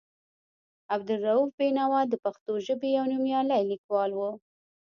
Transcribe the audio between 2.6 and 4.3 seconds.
ژبې یو نومیالی لیکوال و.